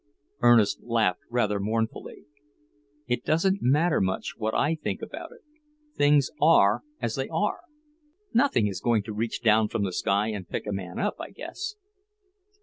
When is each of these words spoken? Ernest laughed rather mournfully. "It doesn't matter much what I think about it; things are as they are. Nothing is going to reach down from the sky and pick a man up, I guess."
Ernest 0.41 0.81
laughed 0.81 1.19
rather 1.29 1.59
mournfully. 1.59 2.25
"It 3.05 3.23
doesn't 3.23 3.61
matter 3.61 4.01
much 4.01 4.33
what 4.35 4.55
I 4.55 4.73
think 4.73 5.03
about 5.03 5.31
it; 5.31 5.41
things 5.95 6.31
are 6.41 6.81
as 6.99 7.13
they 7.15 7.27
are. 7.29 7.59
Nothing 8.33 8.65
is 8.65 8.81
going 8.81 9.03
to 9.03 9.13
reach 9.13 9.43
down 9.43 9.67
from 9.67 9.83
the 9.83 9.93
sky 9.93 10.29
and 10.29 10.49
pick 10.49 10.65
a 10.65 10.71
man 10.71 10.97
up, 10.97 11.17
I 11.19 11.29
guess." 11.29 11.75